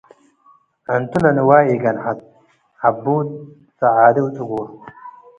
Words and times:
ዕንቱ 0.91 1.11
ለንዋይ 1.23 1.63
ኢገንሐት- 1.73 2.19
ዐቡድ 2.85 3.27
ጸዓዲ 3.79 4.15
ወጽጉር 4.25 4.67